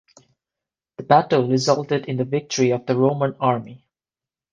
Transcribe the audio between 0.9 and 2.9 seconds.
The battle resulted in the victory of